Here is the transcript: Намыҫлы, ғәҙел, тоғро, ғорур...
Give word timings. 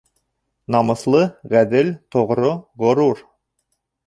Намыҫлы, 0.75 1.21
ғәҙел, 1.53 1.93
тоғро, 2.17 2.51
ғорур... 2.87 3.23